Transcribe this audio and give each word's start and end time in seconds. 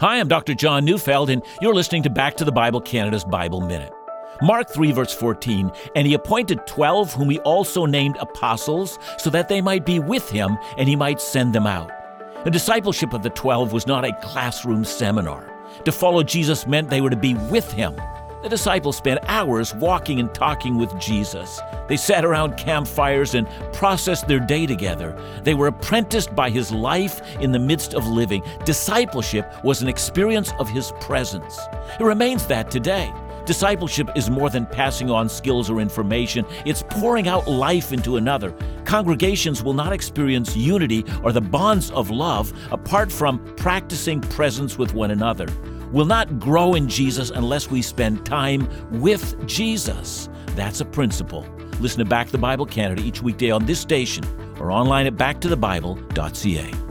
Hi, 0.00 0.20
I'm 0.20 0.28
Dr. 0.28 0.54
John 0.54 0.84
Neufeld, 0.84 1.28
and 1.28 1.42
you're 1.60 1.74
listening 1.74 2.04
to 2.04 2.10
Back 2.10 2.36
to 2.36 2.44
the 2.44 2.52
Bible 2.52 2.80
Canada's 2.80 3.24
Bible 3.24 3.60
Minute. 3.60 3.92
Mark 4.40 4.70
3, 4.70 4.92
verse 4.92 5.12
14, 5.12 5.72
and 5.96 6.06
he 6.06 6.14
appointed 6.14 6.64
12 6.68 7.14
whom 7.14 7.30
he 7.30 7.40
also 7.40 7.84
named 7.84 8.16
apostles, 8.20 8.96
so 9.16 9.28
that 9.30 9.48
they 9.48 9.60
might 9.60 9.84
be 9.84 9.98
with 9.98 10.30
him 10.30 10.56
and 10.76 10.88
he 10.88 10.94
might 10.94 11.20
send 11.20 11.52
them 11.52 11.66
out. 11.66 11.90
The 12.44 12.50
discipleship 12.52 13.12
of 13.12 13.24
the 13.24 13.30
12 13.30 13.72
was 13.72 13.88
not 13.88 14.04
a 14.04 14.16
classroom 14.22 14.84
seminar. 14.84 15.52
To 15.84 15.90
follow 15.90 16.22
Jesus 16.22 16.64
meant 16.64 16.90
they 16.90 17.00
were 17.00 17.10
to 17.10 17.16
be 17.16 17.34
with 17.34 17.72
him. 17.72 18.00
The 18.40 18.48
disciples 18.48 18.96
spent 18.96 19.18
hours 19.24 19.74
walking 19.74 20.20
and 20.20 20.32
talking 20.32 20.76
with 20.76 20.96
Jesus. 21.00 21.60
They 21.88 21.96
sat 21.96 22.24
around 22.24 22.56
campfires 22.56 23.34
and 23.34 23.48
processed 23.72 24.28
their 24.28 24.38
day 24.38 24.64
together. 24.64 25.20
They 25.42 25.54
were 25.54 25.66
apprenticed 25.66 26.36
by 26.36 26.50
his 26.50 26.70
life 26.70 27.20
in 27.40 27.50
the 27.50 27.58
midst 27.58 27.94
of 27.94 28.06
living. 28.06 28.44
Discipleship 28.64 29.52
was 29.64 29.82
an 29.82 29.88
experience 29.88 30.52
of 30.60 30.68
his 30.68 30.92
presence. 31.00 31.58
It 31.98 32.04
remains 32.04 32.46
that 32.46 32.70
today. 32.70 33.12
Discipleship 33.44 34.08
is 34.14 34.30
more 34.30 34.50
than 34.50 34.66
passing 34.66 35.10
on 35.10 35.28
skills 35.28 35.68
or 35.68 35.80
information, 35.80 36.44
it's 36.64 36.84
pouring 36.90 37.26
out 37.26 37.48
life 37.48 37.92
into 37.92 38.18
another. 38.18 38.54
Congregations 38.84 39.64
will 39.64 39.72
not 39.72 39.92
experience 39.92 40.54
unity 40.54 41.04
or 41.24 41.32
the 41.32 41.40
bonds 41.40 41.90
of 41.90 42.10
love 42.10 42.52
apart 42.70 43.10
from 43.10 43.40
practicing 43.56 44.20
presence 44.20 44.78
with 44.78 44.94
one 44.94 45.10
another 45.10 45.48
will 45.92 46.06
not 46.06 46.38
grow 46.38 46.74
in 46.74 46.88
Jesus 46.88 47.30
unless 47.30 47.70
we 47.70 47.82
spend 47.82 48.24
time 48.24 48.68
with 49.00 49.46
Jesus. 49.46 50.28
That's 50.56 50.80
a 50.80 50.84
principle. 50.84 51.46
Listen 51.80 52.00
to 52.00 52.04
Back 52.04 52.26
to 52.26 52.32
the 52.32 52.38
Bible 52.38 52.66
Canada 52.66 53.02
each 53.02 53.22
weekday 53.22 53.50
on 53.50 53.66
this 53.66 53.80
station 53.80 54.24
or 54.58 54.72
online 54.72 55.06
at 55.06 55.14
backtothebible.ca. 55.16 56.87